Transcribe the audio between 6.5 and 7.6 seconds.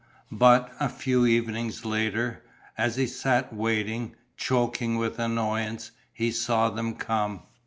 them come.